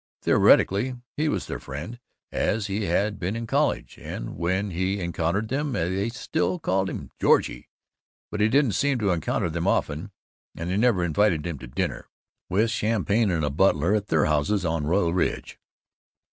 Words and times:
Theoretically 0.23 0.95
he 1.15 1.29
was 1.29 1.45
their 1.45 1.59
friend, 1.59 1.99
as 2.31 2.65
he 2.65 2.85
had 2.85 3.19
been 3.19 3.35
in 3.35 3.45
college, 3.45 3.99
and 4.01 4.35
when 4.35 4.71
he 4.71 4.99
encountered 4.99 5.47
them 5.49 5.73
they 5.73 6.09
still 6.09 6.57
called 6.57 6.89
him 6.89 7.11
"Georgie," 7.21 7.69
but 8.31 8.41
he 8.41 8.49
didn't 8.49 8.71
seem 8.71 8.97
to 8.97 9.11
encounter 9.11 9.47
them 9.47 9.67
often, 9.67 10.09
and 10.55 10.71
they 10.71 10.77
never 10.77 11.03
invited 11.03 11.45
him 11.45 11.59
to 11.59 11.67
dinner 11.67 12.09
(with 12.49 12.71
champagne 12.71 13.29
and 13.29 13.45
a 13.45 13.51
butler) 13.51 13.93
at 13.93 14.07
their 14.07 14.25
houses 14.25 14.65
on 14.65 14.87
Royal 14.87 15.13
Ridge. 15.13 15.59